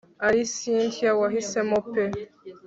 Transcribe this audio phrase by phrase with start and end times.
[0.27, 2.03] ari cyntia wahisemo pe